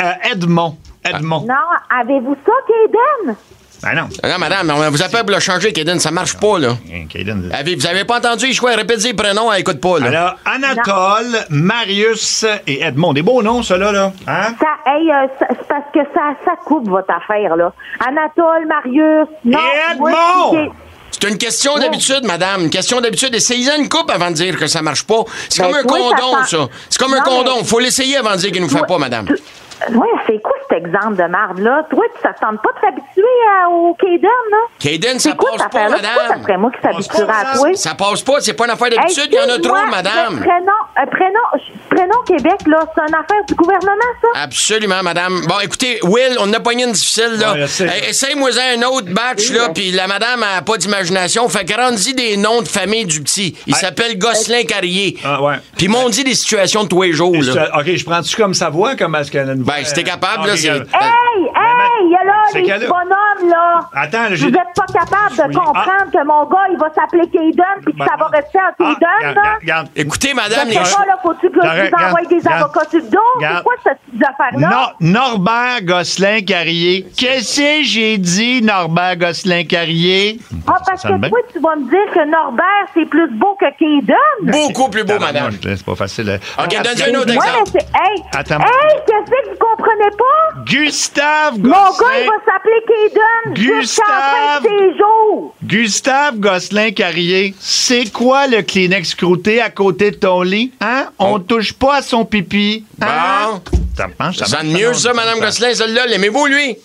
euh, 0.00 0.12
Edmond. 0.32 0.76
Edmond. 1.04 1.46
Non, 1.48 1.54
avez-vous 2.00 2.36
ça, 2.44 2.52
Kaden? 2.68 3.36
Ben 3.82 3.94
non. 3.94 4.08
Non, 4.22 4.38
madame, 4.38 4.70
on 4.76 4.90
vous 4.90 5.02
appelle 5.02 5.22
pour 5.24 5.30
le 5.34 5.40
changer, 5.40 5.72
Kaden, 5.72 5.98
ça 6.00 6.10
marche 6.10 6.36
pas, 6.38 6.58
là. 6.58 6.74
Caden. 7.08 7.50
Avez- 7.58 7.76
Vous 7.76 7.86
avez 7.86 8.04
pas 8.04 8.18
entendu 8.18 8.48
les 8.48 8.52
choix? 8.52 8.72
Répétez 8.74 9.08
les 9.08 9.14
prénoms, 9.14 9.50
elle 9.50 9.60
écoute 9.60 9.80
pas, 9.80 9.98
là. 10.00 10.06
Alors, 10.08 10.36
Anatole, 10.44 11.38
Marius 11.48 12.44
et 12.66 12.82
Edmond. 12.82 13.14
Des 13.14 13.22
beaux 13.22 13.42
noms, 13.42 13.62
ceux-là, 13.62 13.92
là. 13.92 14.12
Hein? 14.26 14.54
Ça, 14.60 14.92
hey, 14.92 15.10
euh, 15.10 15.26
c'est 15.38 15.66
parce 15.68 15.84
que 15.94 16.00
ça, 16.14 16.34
ça 16.44 16.52
coupe 16.66 16.88
votre 16.90 17.10
affaire, 17.14 17.56
là. 17.56 17.72
Anatole, 18.06 18.66
Marius, 18.68 19.28
non. 19.46 19.58
Et 19.58 19.92
Edmond! 19.92 20.72
C'est 21.22 21.28
une 21.28 21.38
question 21.38 21.76
d'habitude, 21.76 22.24
madame? 22.24 22.62
Une 22.62 22.70
question 22.70 23.00
d'habitude. 23.00 23.34
Essayez 23.34 23.70
une 23.78 23.88
coupe 23.88 24.10
avant 24.10 24.30
de 24.30 24.34
dire 24.36 24.58
que 24.58 24.66
ça 24.66 24.80
marche 24.82 25.04
pas. 25.04 25.22
C'est 25.48 25.62
Ben, 25.62 25.68
comme 25.68 25.76
un 25.78 25.82
toi, 25.82 25.98
condom, 25.98 26.44
ça 26.44 26.56
C'est 26.88 26.98
comme 26.98 27.14
un 27.14 27.20
condom. 27.20 27.56
mais- 27.58 27.64
Faut 27.64 27.78
l'essayer 27.78 28.16
avant 28.16 28.32
de 28.32 28.36
dire 28.36 28.52
qu'il 28.52 28.62
nous 28.62 28.68
fait 28.68 28.86
pas, 28.86 28.98
madame. 28.98 29.26
Ouais, 29.28 30.08
c'est 30.26 30.38
quoi 30.42 30.52
cet 30.68 30.78
exemple 30.84 31.16
de 31.16 31.22
marde-là? 31.26 31.86
Toi, 31.88 32.04
tu 32.20 32.26
ne 32.26 32.32
tente 32.32 32.62
pas 32.62 32.68
de 32.76 32.80
t'habituer 32.82 33.22
à- 33.64 33.70
au 33.70 33.94
Kaden, 33.94 34.20
là? 34.50 34.58
Kaden, 34.78 35.18
ça 35.18 35.30
C'est 35.30 35.36
quoi 35.36 35.50
passe 35.56 35.68
pas, 35.72 35.88
madame? 35.88 36.42
serait 36.42 36.56
moi 36.58 36.70
qui 36.70 36.82
s'habituerais 36.82 37.26
pas, 37.26 37.50
à 37.52 37.56
toi? 37.56 37.74
Ça 37.74 37.94
passe 37.94 38.20
pas. 38.22 38.40
C'est 38.40 38.52
pas 38.52 38.64
une 38.66 38.70
affaire 38.72 38.90
d'habitude. 38.90 39.28
Il 39.32 39.34
y 39.34 39.40
en 39.40 39.54
a 39.54 39.58
trop, 39.58 39.86
madame. 39.90 40.34
le 40.36 40.40
Prénom, 40.40 40.79
un 40.96 41.06
prénom, 41.06 41.64
prénom 41.88 42.18
Québec, 42.26 42.60
là, 42.66 42.80
c'est 42.94 43.00
une 43.02 43.14
affaire 43.14 43.44
du 43.48 43.54
gouvernement, 43.54 43.96
ça? 44.22 44.40
Absolument, 44.42 45.02
madame. 45.02 45.40
Bon, 45.46 45.58
écoutez, 45.62 45.98
Will, 46.02 46.36
on 46.40 46.52
a 46.52 46.60
pogné 46.60 46.84
une 46.84 46.92
difficile, 46.92 47.36
là. 47.38 47.52
Ouais. 47.54 47.66
Hey, 47.80 48.10
Essaye-moi 48.10 48.50
un 48.76 48.82
autre 48.82 49.08
batch, 49.12 49.50
là, 49.52 49.68
puis 49.74 49.92
la 49.92 50.06
madame 50.06 50.42
a 50.42 50.62
pas 50.62 50.76
d'imagination. 50.76 51.48
Fait 51.48 51.64
que 51.64 51.74
rendez 51.74 52.12
des 52.12 52.36
noms 52.36 52.62
de 52.62 52.68
famille 52.68 53.04
du 53.06 53.22
petit. 53.22 53.56
Il 53.66 53.74
Ouais. 53.74 53.78
s'appelle 53.80 54.18
Gosselin 54.18 54.64
Carrier. 54.64 55.16
Ah, 55.24 55.40
ouais. 55.42 55.54
Puis 55.76 55.86
ils 55.86 55.90
m'ont 55.90 56.08
dit 56.08 56.24
des 56.24 56.34
situations 56.34 56.84
de 56.84 56.88
tous 56.88 57.02
les 57.02 57.12
jours, 57.12 57.34
là. 57.36 57.70
OK, 57.78 57.86
je 57.94 58.04
prends-tu 58.04 58.36
comme 58.36 58.54
sa 58.54 58.68
voix, 58.70 58.96
comme 58.96 59.14
est-ce 59.14 59.30
qu'elle 59.30 59.48
a 59.48 59.52
une 59.52 59.62
voix? 59.62 59.74
Ben, 59.76 59.84
si 59.84 59.94
t'es 59.94 60.04
capable, 60.04 60.42
Ah, 60.44 60.46
là, 60.48 60.56
c'est... 60.56 60.68
Hey, 60.68 60.74
hey, 60.74 62.10
là, 62.10 62.32
C'est 62.52 62.58
les 62.60 62.64
qu'elle 62.66 62.84
a- 62.84 62.88
bonhommes, 62.88 63.29
là! 63.48 63.80
Attends, 63.94 64.28
là, 64.30 64.36
Vous 64.36 64.50
n'êtes 64.50 64.74
pas 64.76 64.86
capable 64.92 65.36
de 65.36 65.42
Oui. 65.48 65.54
comprendre 65.54 66.10
que 66.12 66.24
mon 66.26 66.44
gars, 66.46 66.66
il 66.70 66.78
va 66.78 66.88
s'appeler 66.94 67.28
Kaden, 67.28 67.82
puis 67.84 67.92
que 67.94 67.98
Ben, 67.98 68.06
ça 68.06 68.16
va 68.18 68.26
rester 68.26 68.58
en 68.58 68.62
Ah, 68.68 68.74
Kaden, 68.78 68.94
regarde, 69.18 69.36
là? 69.36 69.58
regarde. 69.60 69.88
Écoutez, 69.96 70.34
madame, 70.34 70.68
Je 70.68 70.70
les... 70.70 70.74
pas, 70.76 71.04
là, 71.06 71.18
faut-tu 71.22 71.50
que 71.50 71.54
vous 71.58 72.04
envoie 72.06 72.22
des 72.28 72.48
avocats 72.48 72.88
sur 72.90 72.98
le 73.00 73.08
dos? 73.10 73.18
C'est 73.40 73.62
quoi 73.62 73.74
cette 73.84 73.98
petite 74.10 74.24
affaire-là? 74.28 74.68
No- 75.00 75.08
Norbert 75.08 75.82
Gosselin 75.82 76.40
Carrier. 76.42 77.06
Qu'est-ce 77.16 77.60
que 77.60 77.82
j'ai 77.84 78.18
dit, 78.18 78.62
Norbert 78.62 79.16
Gosselin 79.16 79.64
Carrier? 79.64 80.38
Ah, 80.66 80.78
parce 80.86 81.02
Ça 81.02 81.08
que 81.10 81.28
toi, 81.28 81.38
tu 81.52 81.58
vas 81.60 81.76
me 81.76 81.88
dire 81.90 82.12
que 82.14 82.24
Norbert, 82.30 82.86
c'est 82.94 83.06
plus 83.06 83.28
beau 83.32 83.56
que 83.60 83.66
Kaden? 83.78 84.16
Beaucoup 84.42 84.88
plus 84.90 85.04
beau, 85.04 85.18
madame. 85.18 85.50
C'est 85.62 85.84
pas 85.84 85.94
facile. 85.94 86.38
OK, 86.58 86.64
Regarde, 86.64 86.86
donne-y 86.86 87.14
un 87.14 87.18
autre 87.20 87.32
exemple. 87.32 87.78
Hey! 87.94 88.22
Attends. 88.34 88.58
Hey, 88.60 88.96
qu'est-ce 89.06 89.30
que 89.30 89.50
vous 89.50 89.56
comprenez 89.58 90.10
pas? 90.16 90.62
Gustave 90.64 91.58
Mon 91.58 91.70
gars, 91.70 91.86
Gosselin. 91.90 92.08
il 92.22 92.26
va 92.26 92.52
s'appeler 92.52 92.80
Kaden 92.86 93.22
jusqu'à 93.54 94.02
la 94.08 94.20
fin 94.20 94.60
de 94.60 94.68
Gustave. 94.68 94.78
ses 94.92 94.98
jours. 94.98 95.54
Gustave 95.62 96.36
Gosselin 96.38 96.90
Carrier, 96.92 97.54
c'est 97.58 98.12
quoi 98.12 98.46
le 98.46 98.62
Kleenex 98.62 99.14
croûté 99.14 99.60
à 99.60 99.70
côté 99.70 100.10
de 100.12 100.16
ton 100.16 100.42
lit? 100.42 100.72
Hein? 100.80 101.06
On 101.18 101.34
On- 101.34 101.38
touche 101.40 101.72
pas 101.72 101.96
à 101.96 102.02
son 102.02 102.24
pipi. 102.24 102.84
Hein? 103.00 103.60
Bon. 103.62 103.62
Ça 103.96 104.06
marche, 104.18 104.36
sonne 104.38 104.72
mieux, 104.72 104.88
non? 104.88 104.94
ça, 104.94 105.12
Madame 105.12 105.40
Gosselin, 105.40 105.74
celle-là. 105.74 106.06
L'aimez-vous, 106.06 106.46
lui? 106.46 106.76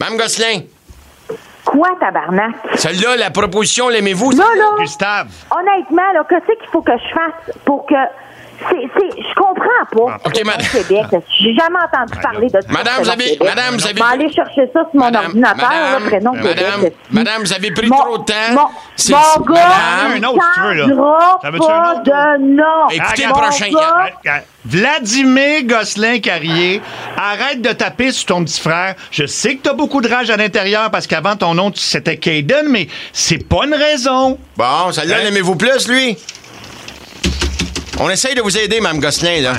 Madame 0.00 0.16
Gosselin, 0.18 0.60
Quoi, 1.64 1.88
tabarnak? 2.00 2.54
celle-là, 2.76 3.16
la 3.16 3.30
proposition, 3.30 3.88
l'aimez-vous? 3.88 4.30
Là, 4.32 4.44
là, 4.56 4.70
Gustave. 4.78 5.28
honnêtement, 5.50 6.12
là, 6.14 6.24
qu'est-ce 6.28 6.58
qu'il 6.58 6.70
faut 6.72 6.82
que 6.82 6.92
je 6.92 7.14
fasse 7.14 7.56
pour 7.64 7.84
que. 7.86 7.94
C'est, 8.58 8.88
c'est, 8.98 9.22
je 9.22 9.34
comprends 9.34 10.06
pas. 10.08 10.18
OK, 10.24 10.44
ma- 10.44 10.54
Au 10.54 10.56
Québec, 10.58 11.06
j'ai 11.40 11.54
jamais 11.54 11.78
entendu 11.84 12.18
parler 12.20 12.46
de 12.48 12.60
ça. 12.60 12.68
Madame, 12.68 13.02
vous 13.02 13.08
avez- 13.10 13.38
madame, 13.40 13.74
vous 13.76 13.86
avez- 13.86 13.94
Je 13.98 14.02
vais 14.04 14.10
aller 14.24 14.32
chercher 14.32 14.70
ça 14.72 14.80
sur 14.80 14.94
mon 14.94 15.04
Madame, 15.04 15.24
ordinateur, 15.26 15.68
madame, 15.68 15.92
là, 16.02 16.08
prénom 16.08 16.32
madame, 16.32 16.74
Québec. 16.80 16.94
madame, 17.10 17.42
vous 17.42 17.52
avez 17.52 17.70
pris 17.70 17.86
Mon- 17.88 17.96
trop 17.96 18.18
de 18.18 18.24
temps. 18.24 18.34
Mon, 18.54 19.44
gars, 19.44 19.68
Madame, 19.68 20.24
un 20.24 20.28
autre, 20.28 20.42
si 20.44 20.60
tu 20.60 20.66
veux, 20.66 20.72
là. 20.74 20.86
Ça 21.42 21.50
pas 21.52 21.58
autre, 21.58 22.02
de 22.02 22.56
nom. 22.56 22.88
Écoutez 22.90 23.26
le 23.26 23.32
prochain. 23.32 23.66
Vladimir 24.64 25.64
Gosselin 25.64 26.18
Carrier, 26.18 26.82
arrête 27.16 27.62
de 27.62 27.70
taper 27.72 28.10
sur 28.12 28.26
ton 28.26 28.44
petit 28.44 28.60
frère. 28.60 28.94
Je 29.10 29.24
sais 29.24 29.54
que 29.56 29.62
t'as 29.62 29.72
beaucoup 29.72 30.00
de 30.00 30.08
rage 30.08 30.30
à 30.30 30.36
l'intérieur 30.36 30.90
parce 30.90 31.06
qu'avant 31.06 31.36
ton 31.36 31.54
nom 31.54 31.72
c'était 31.74 32.16
Caden, 32.16 32.66
mais 32.68 32.88
c'est 33.12 33.48
pas 33.48 33.64
une 33.66 33.74
raison. 33.74 34.38
Bon, 34.56 34.92
celle-là, 34.92 35.16
Hein? 35.20 35.24
l'aimez-vous 35.24 35.56
plus, 35.56 35.88
lui? 35.88 36.18
On 38.00 38.08
essaye 38.10 38.34
de 38.34 38.40
vous 38.42 38.56
aider, 38.56 38.80
Mme 38.80 39.00
Gosselin, 39.00 39.40
là. 39.40 39.52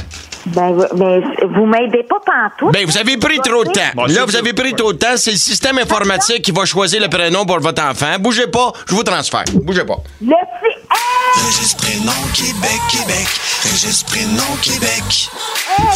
Ben, 0.46 0.74
mais 0.96 1.20
vous 1.48 1.66
m'aidez 1.66 2.04
pas 2.04 2.20
pantoute. 2.26 2.74
Ben, 2.74 2.86
vous 2.86 2.98
avez 2.98 3.18
pris 3.18 3.38
trop 3.40 3.64
de 3.66 3.72
temps. 3.72 3.82
Bon, 3.96 4.04
là, 4.06 4.14
c'est 4.14 4.26
vous 4.26 4.36
avez 4.38 4.54
pris 4.54 4.74
trop 4.74 4.94
de 4.94 4.98
temps. 4.98 5.18
C'est 5.18 5.32
le 5.32 5.38
système 5.38 5.78
informatique 5.78 6.42
qui 6.42 6.52
va 6.52 6.64
choisir 6.66 7.02
le 7.02 7.10
prénom 7.10 7.46
pour 7.46 7.60
votre 7.60 7.84
enfant. 7.84 8.18
Bougez 8.20 8.48
pas, 8.48 8.72
je 8.88 8.96
vous 8.96 9.04
transfère. 9.04 9.44
Bougez 9.54 9.84
pas. 9.84 9.98
Le 10.22 10.28
petit... 10.28 10.78
Hey! 10.92 11.46
Registre 11.46 11.78
prénom 11.84 12.12
Québec, 12.34 12.80
Québec. 12.90 13.28
Registre 13.64 14.06
prénom 14.12 14.56
Québec. 14.64 15.30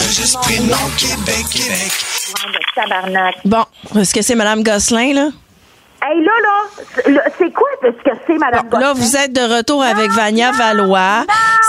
Registre 0.05 0.39
prénom 0.41 0.75
Québec, 0.97 1.45
Québec. 1.51 1.91
courant 2.33 2.51
de 2.51 2.59
tabarnak. 2.75 3.35
Bon, 3.45 3.63
est-ce 4.00 4.13
que 4.13 4.21
c'est 4.21 4.35
Mme 4.35 4.63
Gosselin, 4.63 5.13
là? 5.13 5.29
Hey, 6.05 6.22
là, 6.22 6.31
là, 7.13 7.22
c'est- 7.38 7.51
quoi 7.53 7.67
ce 7.81 7.88
que 8.03 8.15
c'est, 8.27 8.38
Madame 8.38 8.67
Bon, 8.69 8.77
là, 8.77 8.91
vous 8.93 9.15
êtes 9.15 9.31
de 9.31 9.39
retour 9.57 9.81
avec 9.81 10.12
Vania 10.12 10.51
Valois. 10.51 11.25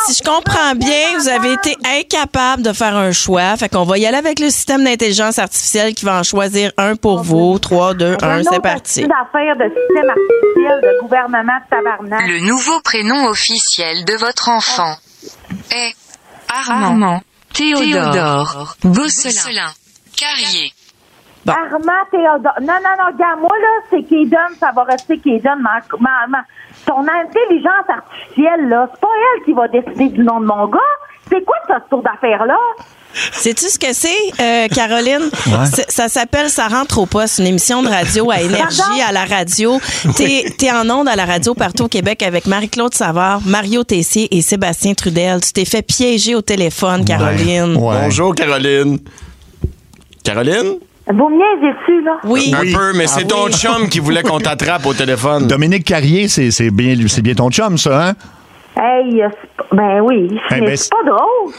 Si 0.06 0.14
je 0.14 0.22
comprends 0.28 0.74
bien, 0.74 1.16
vous 1.18 1.28
avez 1.28 1.52
été 1.52 1.76
incapable 1.84 2.62
de 2.62 2.72
faire 2.72 2.96
un 2.96 3.12
choix. 3.12 3.56
Fait 3.56 3.68
qu'on 3.68 3.84
va 3.84 3.96
y 3.96 4.06
aller 4.06 4.16
avec 4.16 4.40
le 4.40 4.50
système 4.50 4.82
d'intelligence 4.82 5.38
artificielle 5.38 5.94
qui 5.94 6.04
va 6.04 6.18
en 6.18 6.22
choisir 6.24 6.72
un 6.78 6.96
pour 6.96 7.22
vous. 7.22 7.58
3, 7.60 7.94
2, 7.94 8.16
1, 8.22 8.42
c'est 8.42 8.60
parti. 8.60 9.02
Une 9.02 9.12
affaire 9.12 9.54
de 9.56 9.64
système 9.68 10.10
artificiel 10.10 10.80
de 10.82 11.00
gouvernement 11.00 11.58
de 11.64 11.76
tabarnak? 11.76 12.28
Le 12.28 12.40
nouveau 12.40 12.80
prénom 12.80 13.26
officiel 13.28 14.04
de 14.04 14.14
votre 14.14 14.48
enfant 14.48 14.96
est 15.70 15.94
Armand, 16.52 17.20
Théodore, 17.52 18.76
Gosselin, 18.84 19.70
Carrier. 20.16 20.72
Armand 21.52 22.04
Théodore. 22.10 22.54
Non, 22.60 22.78
non, 22.82 22.94
non, 22.98 23.16
gars, 23.18 23.36
moi, 23.40 23.50
là, 23.60 23.68
c'est 23.90 24.02
Kaden, 24.02 24.56
ça 24.58 24.70
va 24.74 24.84
rester 24.84 25.18
Kaden. 25.18 25.58
Ma, 25.60 25.80
ma, 26.00 26.26
ma- 26.28 26.44
ton 26.86 27.00
intelligence 27.00 27.88
artificielle, 27.88 28.68
là, 28.68 28.88
c'est 28.92 29.00
pas 29.00 29.08
elle 29.36 29.44
qui 29.44 29.52
va 29.52 29.68
décider 29.68 30.08
du 30.16 30.22
nom 30.22 30.40
de 30.40 30.46
mon 30.46 30.66
gars. 30.68 30.78
C'est 31.30 31.44
quoi 31.44 31.56
ce 31.68 31.74
tour 31.90 32.02
d'affaires-là? 32.02 32.56
Sais-tu 33.32 33.66
ce 33.66 33.78
que 33.78 33.92
c'est, 33.92 34.08
euh, 34.40 34.66
Caroline? 34.74 35.30
Ça 35.88 36.08
s'appelle 36.08 36.50
Ça 36.50 36.66
rentre 36.66 36.98
au 36.98 37.06
poste, 37.06 37.38
une 37.38 37.46
émission 37.46 37.80
de 37.82 37.88
radio 37.88 38.30
à 38.30 38.40
énergie, 38.40 38.78
Pardon? 38.80 39.02
à 39.08 39.12
la 39.12 39.24
radio. 39.24 39.78
T'es 40.16 40.44
es 40.60 40.72
en 40.72 40.90
onde 40.90 41.08
à 41.08 41.14
la 41.14 41.24
radio 41.24 41.54
partout 41.54 41.84
au 41.84 41.88
Québec 41.88 42.22
avec 42.24 42.46
Marie-Claude 42.46 42.92
Savard, 42.92 43.40
Mario 43.46 43.84
Tessier 43.84 44.36
et 44.36 44.42
Sébastien 44.42 44.94
Trudel. 44.94 45.40
Tu 45.42 45.52
t'es 45.52 45.64
fait 45.64 45.82
piéger 45.82 46.34
au 46.34 46.42
téléphone, 46.42 47.04
Caroline. 47.04 47.76
Ouais. 47.76 47.96
Bonjour, 48.02 48.34
Caroline. 48.34 48.98
Caroline? 50.24 50.78
Vous 51.06 51.28
me 51.28 51.37
niaisez-tu, 51.37 52.02
là? 52.02 52.18
Oui. 52.25 52.54
Un 52.56 52.73
peu, 52.73 52.96
mais 52.96 53.06
c'est 53.06 53.25
ton 53.25 53.49
chum 53.50 53.88
qui 53.88 53.99
voulait 53.99 54.23
qu'on 54.23 54.38
t'attrape 54.40 54.87
au 54.87 54.94
téléphone. 54.94 55.46
Dominique 55.46 55.84
Carrier, 55.84 56.28
c'est 56.28 56.50
c'est 56.50 56.70
bien, 56.70 56.96
c'est 57.08 57.20
bien 57.20 57.34
ton 57.34 57.50
chum, 57.50 57.76
ça, 57.76 58.08
hein? 58.08 58.14
Hey, 58.76 59.22
euh, 59.22 59.28
c'est 59.30 59.56
pas- 59.56 59.64
ben 59.76 60.00
oui, 60.02 60.28
mais 60.50 60.60
ben, 60.60 60.76
c'est 60.76 60.90
pas 60.90 61.04
drôle. 61.06 61.52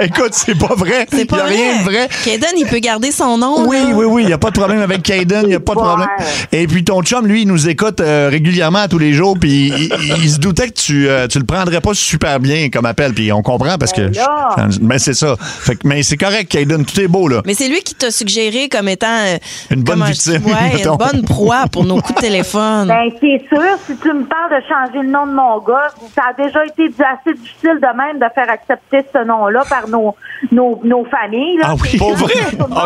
Écoute, 0.02 0.30
c'est 0.32 0.58
pas 0.58 0.74
vrai. 0.74 1.06
C'est 1.10 1.20
Il 1.22 1.26
pas 1.26 1.36
y 1.38 1.40
a 1.40 1.44
rien 1.44 1.78
de 1.78 1.82
vrai. 1.84 2.08
Kaden, 2.24 2.50
il 2.56 2.66
peut 2.66 2.78
garder 2.78 3.10
son 3.10 3.36
nom. 3.38 3.66
Oui, 3.66 3.76
là. 3.78 3.90
oui, 3.94 4.04
oui, 4.06 4.22
il 4.22 4.26
n'y 4.28 4.32
a 4.32 4.38
pas 4.38 4.50
de 4.50 4.58
problème 4.58 4.80
avec 4.80 5.02
Caden, 5.02 5.42
il 5.44 5.48
n'y 5.48 5.54
a 5.54 5.60
pas 5.60 5.74
de 5.74 5.78
problème. 5.78 6.08
Et 6.52 6.66
puis 6.66 6.84
ton 6.84 7.02
chum, 7.02 7.26
lui, 7.26 7.42
il 7.42 7.48
nous 7.48 7.68
écoute 7.68 8.00
euh, 8.00 8.28
régulièrement 8.30 8.86
tous 8.88 8.98
les 8.98 9.12
jours, 9.12 9.36
puis 9.38 9.68
il, 9.68 9.84
il- 9.84 10.24
il 10.24 10.30
se 10.30 10.38
doutait 10.38 10.68
que 10.68 10.74
tu, 10.74 11.08
euh, 11.08 11.26
tu 11.26 11.38
le 11.38 11.44
prendrais 11.44 11.80
pas 11.80 11.94
super 11.94 12.40
bien 12.40 12.68
comme 12.70 12.86
appel, 12.86 13.12
puis 13.12 13.30
on 13.32 13.42
comprend 13.42 13.76
parce 13.78 13.92
que... 13.92 14.02
Ben 14.02 14.12
là. 14.14 14.68
Ben 14.80 14.98
c'est 14.98 15.14
ça. 15.14 15.36
Fait 15.38 15.74
que- 15.76 15.86
mais 15.86 16.02
c'est 16.02 16.16
correct, 16.16 16.50
Caden, 16.50 16.84
tout 16.84 17.00
est 17.00 17.08
beau, 17.08 17.28
là. 17.28 17.42
Mais 17.46 17.54
c'est 17.54 17.68
lui 17.68 17.80
qui 17.80 17.94
t'a 17.94 18.10
suggéré 18.10 18.68
comme 18.68 18.88
étant 18.88 19.06
euh, 19.08 19.36
Une 19.70 19.82
bonne 19.82 20.02
victime, 20.04 20.44
Ouais, 20.46 20.82
une 20.82 20.96
bonne 20.96 21.24
proie 21.24 21.64
pour 21.70 21.84
nos 21.84 22.00
coups 22.00 22.16
de 22.22 22.26
téléphone. 22.26 22.88
Ben, 22.88 23.10
c'est 23.20 23.44
sûr, 23.48 23.62
si 23.86 23.96
tu 23.96 24.08
me 24.12 24.24
parles 24.24 24.50
de 24.50 24.66
changer 24.66 25.02
le 25.06 25.10
nom 25.12 25.26
de 25.26 25.32
mon 25.32 25.57
gars, 25.60 25.88
ça 26.14 26.22
a 26.30 26.32
déjà 26.32 26.64
été 26.64 26.84
assez 27.02 27.34
difficile 27.38 27.78
de 27.80 27.96
même 27.96 28.18
de 28.18 28.26
faire 28.34 28.50
accepter 28.50 29.04
ce 29.12 29.24
nom-là 29.24 29.62
par 29.68 29.88
nos, 29.88 30.14
nos, 30.52 30.80
nos 30.84 31.04
familles. 31.04 31.58
là. 31.58 31.66
Ah 31.70 31.74
oui, 31.80 31.88
C'est 31.92 31.98
pour 31.98 32.14
vrai? 32.14 32.34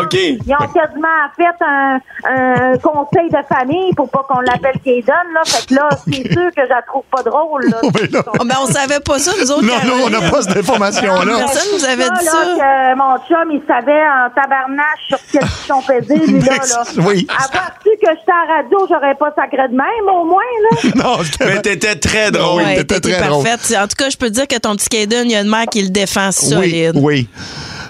OK. 0.03 0.13
Ils 0.13 0.53
ont 0.59 0.67
quasiment 0.67 1.07
fait 1.35 1.65
un, 1.65 1.99
un 2.25 2.77
conseil 2.77 3.29
de 3.29 3.37
famille 3.47 3.93
pour 3.95 4.09
pas 4.09 4.23
qu'on 4.27 4.41
l'appelle 4.41 4.79
Kaden, 4.83 5.33
là. 5.33 5.41
Fait 5.45 5.67
que 5.67 5.75
là, 5.75 5.89
c'est 6.05 6.31
sûr 6.31 6.49
que 6.55 6.63
je 6.63 6.69
la 6.69 6.81
trouve 6.83 7.03
pas 7.11 7.23
drôle, 7.23 7.63
là. 7.69 7.77
Mais 7.93 8.07
là- 8.07 8.23
Oh, 8.27 8.45
on 8.61 8.65
savait 8.65 8.99
pas 8.99 9.19
ça, 9.19 9.31
nous 9.39 9.51
autres. 9.51 9.63
Non, 9.65 9.73
non, 9.85 10.03
on 10.05 10.09
n'a 10.09 10.29
pas 10.29 10.41
cette 10.41 10.57
information-là. 10.57 11.37
Personne 11.39 11.71
nous 11.77 11.85
avait 11.85 11.95
dit 12.09 12.25
là, 12.25 12.31
ça. 12.31 12.37
que 12.45 12.95
mon 12.97 13.17
chum, 13.27 13.51
il 13.51 13.61
savait 13.67 14.01
en 14.07 14.29
tabarnache 14.29 15.07
sur 15.07 15.17
quel 15.31 15.41
pichon 15.41 15.81
peser, 15.81 16.15
lui, 16.27 16.39
là, 16.39 16.53
là. 16.57 16.83
Oui. 17.05 17.27
Avoir 17.29 17.71
su 17.83 17.89
que 18.03 18.09
j'étais 18.19 18.31
à 18.31 18.47
la 18.47 18.61
radio, 18.61 18.77
j'aurais 18.89 19.15
pas 19.15 19.31
sacré 19.35 19.67
de 19.69 19.75
même, 19.75 20.07
au 20.13 20.25
moins, 20.25 20.41
là. 20.71 20.91
Non, 20.95 21.17
Mais 21.39 21.61
t'étais 21.61 21.95
très 21.95 22.31
drôle. 22.31 22.61
Oui, 22.61 22.67
Ouais, 22.69 22.75
t'étais 22.83 22.99
très 22.99 23.27
drôle. 23.27 23.47
En 23.47 23.87
tout 23.87 23.95
cas, 23.97 24.09
je 24.09 24.17
peux 24.17 24.27
te 24.27 24.33
dire 24.33 24.47
que 24.47 24.57
ton 24.57 24.75
petit 24.75 24.89
Kaden, 24.89 25.25
il 25.29 25.31
y 25.31 25.35
a 25.35 25.41
une 25.41 25.49
mère 25.49 25.65
qui 25.65 25.81
le 25.81 25.89
défend 25.89 26.27
oui, 26.27 26.33
solide. 26.33 26.91
oui. 26.95 27.27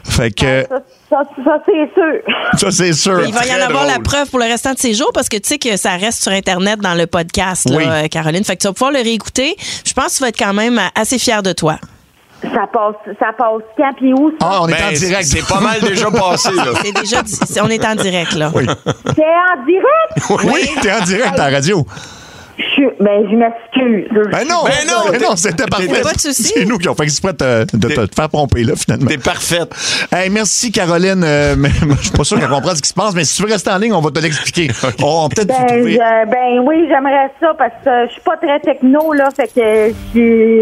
Fait 0.05 0.31
que 0.31 0.65
Ça, 0.67 0.81
ça, 1.09 1.21
ça, 1.45 1.57
c'est 1.65 1.93
sûr. 1.93 2.21
ça, 2.59 2.71
c'est 2.71 2.93
sûr. 2.93 3.25
Il 3.25 3.33
va 3.33 3.45
y 3.45 3.53
en 3.55 3.65
avoir 3.65 3.85
la 3.85 3.99
preuve 3.99 4.29
pour 4.29 4.39
le 4.39 4.45
restant 4.45 4.73
de 4.73 4.77
ses 4.79 4.93
jours 4.93 5.11
parce 5.13 5.29
que 5.29 5.37
tu 5.37 5.47
sais 5.47 5.57
que 5.57 5.77
ça 5.77 5.91
reste 5.95 6.21
sur 6.23 6.31
Internet 6.33 6.79
dans 6.81 6.93
le 6.93 7.07
podcast, 7.07 7.69
là, 7.69 7.77
Oui. 8.03 8.09
Caroline. 8.09 8.43
Fait 8.43 8.55
que 8.57 8.61
tu 8.61 8.67
vas 8.67 8.73
pouvoir 8.73 8.91
le 8.91 8.99
réécouter. 8.99 9.55
Je 9.85 9.93
pense 9.93 10.07
que 10.07 10.17
tu 10.17 10.23
vas 10.23 10.29
être 10.29 10.37
quand 10.37 10.53
même 10.53 10.79
assez 10.95 11.17
fier 11.17 11.41
de 11.41 11.53
toi. 11.53 11.77
Ça 12.43 12.67
passe, 12.73 12.95
ça 13.19 13.31
passe 13.37 13.61
quand 13.77 13.93
pis 13.97 14.13
où, 14.13 14.29
ça? 14.31 14.35
Ah, 14.41 14.59
on 14.63 14.67
est 14.67 14.73
Ben, 14.73 14.89
en 14.89 14.91
direct. 14.91 15.23
C'est 15.23 15.47
pas 15.47 15.61
mal 15.61 15.79
déjà 15.79 16.11
passé, 16.11 16.53
là. 16.53 16.65
C'est 16.83 16.91
déjà, 16.91 17.21
on 17.63 17.69
est 17.69 17.85
en 17.85 17.95
direct, 17.95 18.33
là. 18.33 18.51
Oui, 18.53 18.65
C'est 18.65 19.21
en 19.21 19.65
direct? 19.65 20.43
oui 20.45 20.69
t'es 20.81 20.91
en 20.91 21.01
direct 21.05 21.39
à 21.39 21.49
la 21.49 21.55
radio. 21.57 21.85
Suis, 22.89 23.03
ben, 23.03 23.23
je 23.29 23.35
m'excuse. 23.35 24.09
Ben 24.31 24.47
non, 24.47 24.63
Ben 24.65 24.87
non, 24.87 25.11
ben 25.11 25.35
c'était 25.35 25.65
parfait. 25.65 26.01
C'est 26.17 26.65
nous 26.65 26.77
qui 26.77 26.87
avons 26.87 26.95
fait 26.97 27.03
exprès 27.03 27.33
de, 27.33 27.63
te- 27.65 27.77
de 27.77 28.05
te 28.05 28.15
faire 28.15 28.29
pomper, 28.29 28.63
là, 28.63 28.73
finalement. 28.75 29.07
T'es 29.07 29.17
parfaite. 29.17 29.69
Hey, 30.11 30.29
merci, 30.29 30.71
Caroline. 30.71 31.23
Euh, 31.23 31.55
mais, 31.57 31.69
moi, 31.85 31.95
je 31.99 32.07
suis 32.07 32.11
pas 32.17 32.23
sûr 32.23 32.39
qu'elle 32.39 32.49
comprend 32.49 32.75
ce 32.75 32.81
qui 32.81 32.89
se 32.89 32.93
passe, 32.93 33.13
mais 33.15 33.23
si 33.25 33.35
tu 33.37 33.43
veux 33.43 33.51
rester 33.51 33.69
en 33.71 33.77
ligne, 33.77 33.93
on 33.93 34.01
va 34.01 34.11
te 34.11 34.19
l'expliquer. 34.19 34.69
On 35.03 35.23
va 35.23 35.29
peut-être 35.29 35.47
Ben, 35.47 35.67
je- 35.69 36.29
ben 36.29 36.59
oui, 36.65 36.85
j'aimerais 36.89 37.31
ça 37.39 37.53
parce 37.57 37.73
que 37.83 38.07
je 38.07 38.11
suis 38.13 38.21
pas 38.21 38.37
très 38.37 38.59
techno, 38.59 39.13
là, 39.13 39.29
fait 39.35 39.47
que 39.47 39.93
je 40.15 40.19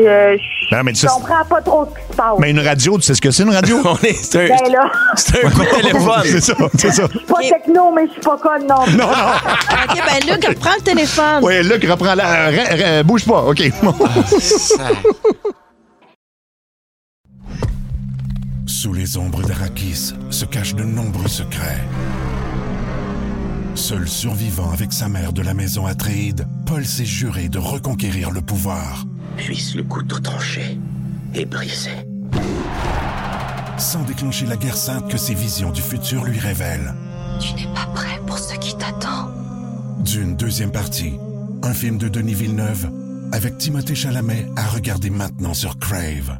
euh, 0.07 0.37
je 0.69 0.75
Ben, 0.75 0.83
comprends 1.07 1.45
pas 1.49 1.61
trop 1.61 1.85
ce 1.85 1.99
qui 2.01 2.11
se 2.11 2.17
passe. 2.17 2.33
Mais 2.39 2.51
une 2.51 2.59
radio, 2.59 2.95
tu 2.97 3.03
sais 3.03 3.13
ce 3.13 3.21
que 3.21 3.31
c'est, 3.31 3.43
une 3.43 3.53
radio? 3.53 3.77
On 3.85 3.95
est. 4.05 4.13
C'est 4.13 4.45
un, 4.45 4.47
Ben 4.55 4.71
là, 4.71 4.91
c'est 5.15 5.45
un 5.45 5.49
coup 5.49 5.61
de 5.61 5.81
téléphone. 5.81 6.21
c'est 6.25 6.41
ça, 6.41 6.53
c'est 6.77 6.91
ça. 6.91 7.03
je 7.11 7.17
suis 7.17 7.27
pas 7.27 7.39
techno, 7.41 7.91
mais 7.95 8.07
je 8.07 8.11
suis 8.13 8.21
pas 8.21 8.37
conne 8.37 8.67
non 8.67 8.83
plus. 8.83 8.95
Non, 8.95 9.07
non. 9.07 9.11
OK, 9.11 9.95
ben 9.95 10.33
Luc, 10.33 10.45
reprends 10.45 10.75
le 10.77 10.83
téléphone. 10.83 11.39
Oui, 11.43 11.63
Luc, 11.63 11.83
reprends 11.89 12.10
la. 12.15 12.47
euh, 12.47 12.51
re- 12.51 13.01
re- 13.01 13.03
bouge 13.03 13.25
pas, 13.25 13.43
OK. 13.45 13.61
Sous 18.65 18.93
les 18.93 19.17
ombres 19.17 19.43
d'Arakis 19.43 20.13
se 20.29 20.45
cachent 20.45 20.75
de 20.75 20.83
nombreux 20.83 21.27
secrets. 21.27 21.81
Seul 23.75 24.07
survivant 24.07 24.71
avec 24.71 24.91
sa 24.93 25.07
mère 25.07 25.33
de 25.33 25.41
la 25.41 25.53
maison 25.53 25.85
Atréide, 25.85 26.47
Paul 26.65 26.85
s'est 26.85 27.05
juré 27.05 27.49
de 27.49 27.57
reconquérir 27.59 28.31
le 28.31 28.41
pouvoir. 28.41 29.05
Puisse 29.37 29.75
le 29.75 29.83
couteau 29.83 30.19
tranché 30.19 30.77
et 31.33 31.45
brisé. 31.45 31.91
sans 33.77 34.03
déclencher 34.03 34.45
la 34.45 34.57
guerre 34.57 34.77
sainte 34.77 35.09
que 35.09 35.17
ses 35.17 35.33
visions 35.33 35.71
du 35.71 35.81
futur 35.81 36.23
lui 36.23 36.37
révèlent. 36.39 36.93
Tu 37.39 37.53
n'es 37.55 37.73
pas 37.73 37.87
prêt 37.95 38.19
pour 38.27 38.37
ce 38.37 38.53
qui 38.59 38.75
t'attend. 38.77 39.29
D'une 40.03 40.35
deuxième 40.35 40.71
partie, 40.71 41.13
un 41.63 41.73
film 41.73 41.97
de 41.97 42.07
Denis 42.07 42.33
Villeneuve 42.33 42.89
avec 43.31 43.57
Timothée 43.57 43.95
Chalamet 43.95 44.47
à 44.55 44.67
regarder 44.67 45.09
maintenant 45.09 45.53
sur 45.53 45.77
Crave. 45.79 46.39